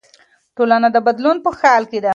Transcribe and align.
ټولنه 0.57 0.87
د 0.91 0.97
بدلون 1.07 1.37
په 1.45 1.49
حال 1.59 1.83
کې 1.91 1.99
ده. 2.03 2.09